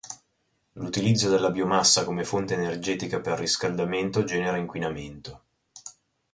[0.73, 5.43] L'utilizzo della biomassa come fonte energetica per riscaldamento genera inquinamento.